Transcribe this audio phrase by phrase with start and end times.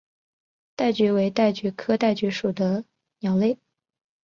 [0.75, 2.83] 戴菊为戴菊科戴菊属的
[3.19, 3.59] 鸟类。